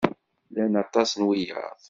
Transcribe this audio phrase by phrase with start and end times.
[0.49, 1.77] Llan aṭas n wiyaḍ.